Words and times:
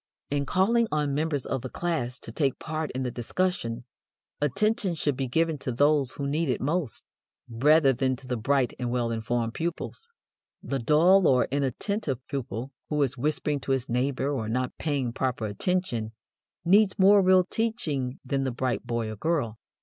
In 0.31 0.47
calling 0.47 0.87
on 0.91 1.13
members 1.13 1.45
of 1.45 1.61
the 1.61 1.69
class 1.69 2.17
to 2.21 2.31
take 2.31 2.57
part 2.57 2.89
in 2.93 3.03
the 3.03 3.11
discussion, 3.11 3.85
attention 4.41 4.95
should 4.95 5.15
be 5.15 5.27
given 5.27 5.59
to 5.59 5.71
those 5.71 6.13
who 6.13 6.25
need 6.25 6.49
it 6.49 6.59
most, 6.59 7.03
rather 7.47 7.93
than 7.93 8.15
to 8.15 8.25
the 8.25 8.35
bright 8.35 8.73
and 8.79 8.89
well 8.89 9.11
informed 9.11 9.53
pupils. 9.53 10.07
The 10.63 10.79
dull 10.79 11.27
or 11.27 11.47
inattentive 11.51 12.17
pupil, 12.25 12.71
who 12.89 12.99
is 13.03 13.15
whispering 13.15 13.59
to 13.59 13.73
his 13.73 13.87
neighbor 13.87 14.31
or 14.31 14.49
not 14.49 14.75
paying 14.79 15.13
proper 15.13 15.45
attention, 15.45 16.13
needs 16.65 16.97
more 16.97 17.21
real 17.21 17.43
teaching 17.43 18.19
than 18.25 18.43
the 18.43 18.49
bright 18.51 18.83
boy 18.87 19.07
or 19.11 19.15
girl. 19.15 19.59